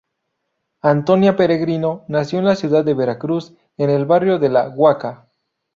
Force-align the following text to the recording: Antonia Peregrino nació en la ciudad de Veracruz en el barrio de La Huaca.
Antonia 0.81 1.35
Peregrino 1.37 2.05
nació 2.07 2.39
en 2.39 2.45
la 2.45 2.55
ciudad 2.55 2.83
de 2.83 2.95
Veracruz 2.95 3.53
en 3.77 3.91
el 3.91 4.05
barrio 4.07 4.39
de 4.39 4.49
La 4.49 4.67
Huaca. 4.69 5.27